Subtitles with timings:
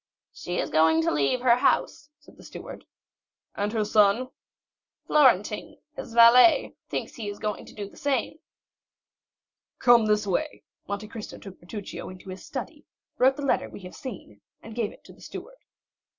[0.33, 2.85] "She is going to leave her house," said the steward.
[3.55, 4.31] "And her son?"
[5.05, 8.39] "Florentin, his valet, thinks he is going to do the same."
[9.77, 12.83] "Come this way." Monte Cristo took Bertuccio into his study,
[13.19, 15.59] wrote the letter we have seen, and gave it to the steward.